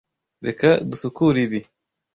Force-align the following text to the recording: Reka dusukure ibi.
Reka 0.45 0.69
dusukure 0.89 1.39
ibi. 1.45 1.59